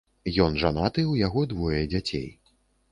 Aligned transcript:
Ён 0.45 0.57
жанаты, 0.63 1.05
у 1.13 1.21
яго 1.27 1.47
двое 1.53 1.81
дзяцей. 1.95 2.29